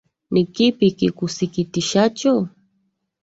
[0.31, 2.33] Ni kipi kikusikitishacho.